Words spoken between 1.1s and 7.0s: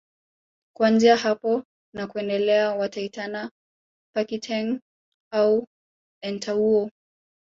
hapo na kuendelea wataitana Pakiteng au Entawuo